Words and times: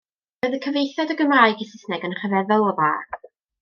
Roedd 0.45 0.55
y 0.57 0.59
cyfieithiad 0.63 1.13
o 1.15 1.17
Gymraeg 1.21 1.63
i 1.67 1.69
Saesneg 1.69 2.09
yn 2.11 2.19
rhyfeddol 2.19 2.69
o 2.73 2.77
dda. 2.85 2.93